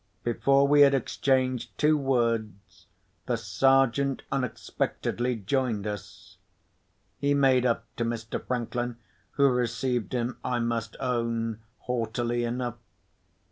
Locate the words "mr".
8.03-8.43